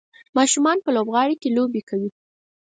ماشومان 0.37 0.77
په 0.83 0.89
لوبغالي 0.95 1.35
کې 1.41 1.49
لوبې 1.57 1.81
کوي. 1.89 2.09